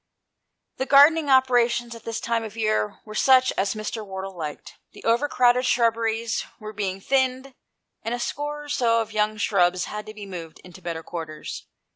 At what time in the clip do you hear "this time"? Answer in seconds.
2.05-2.43